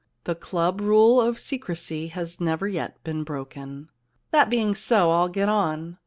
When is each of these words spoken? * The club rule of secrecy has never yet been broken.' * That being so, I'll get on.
* 0.15 0.23
The 0.23 0.33
club 0.33 0.81
rule 0.81 1.21
of 1.21 1.37
secrecy 1.37 2.07
has 2.07 2.41
never 2.41 2.67
yet 2.67 3.03
been 3.03 3.23
broken.' 3.23 3.89
* 4.11 4.31
That 4.31 4.49
being 4.49 4.73
so, 4.73 5.11
I'll 5.11 5.29
get 5.29 5.47
on. 5.47 5.97